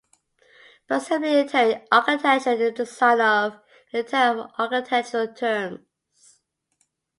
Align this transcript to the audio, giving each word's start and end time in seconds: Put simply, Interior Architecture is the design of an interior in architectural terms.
Put 0.87 1.03
simply, 1.03 1.41
Interior 1.41 1.85
Architecture 1.91 2.53
is 2.53 2.57
the 2.57 2.71
design 2.71 3.21
of 3.21 3.53
an 3.93 3.99
interior 3.99 4.31
in 4.45 4.51
architectural 4.57 5.31
terms. 5.35 6.39